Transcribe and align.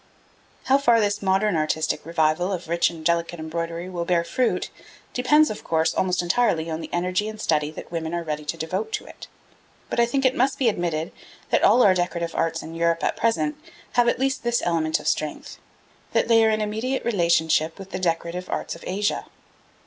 How 0.63 0.79
far 0.79 0.99
this 0.99 1.21
modern 1.21 1.55
artistic 1.55 2.03
revival 2.07 2.51
of 2.51 2.67
rich 2.67 2.89
and 2.89 3.05
delicate 3.05 3.39
embroidery 3.39 3.87
will 3.87 4.03
bear 4.03 4.23
fruit 4.23 4.71
depends, 5.13 5.51
of 5.51 5.63
course, 5.63 5.93
almost 5.93 6.23
entirely 6.23 6.71
on 6.71 6.81
the 6.81 6.89
energy 6.91 7.29
and 7.29 7.39
study 7.39 7.69
that 7.69 7.91
women 7.91 8.11
are 8.15 8.23
ready 8.23 8.43
to 8.45 8.57
devote 8.57 8.91
to 8.93 9.05
it; 9.05 9.27
but 9.91 9.99
I 9.99 10.07
think 10.07 10.23
that 10.23 10.33
it 10.33 10.37
must 10.37 10.57
be 10.57 10.69
admitted 10.69 11.11
that 11.51 11.63
all 11.63 11.83
our 11.83 11.93
decorative 11.93 12.33
arts 12.33 12.63
in 12.63 12.73
Europe 12.73 13.03
at 13.03 13.15
present 13.15 13.57
have, 13.91 14.07
at 14.07 14.17
least, 14.17 14.41
this 14.41 14.63
element 14.65 14.99
of 14.99 15.07
strength 15.07 15.59
that 16.13 16.27
they 16.27 16.43
are 16.43 16.49
in 16.49 16.61
immediate 16.61 17.05
relationship 17.05 17.77
with 17.77 17.91
the 17.91 17.99
decorative 17.99 18.49
arts 18.49 18.75
of 18.75 18.83
Asia. 18.87 19.25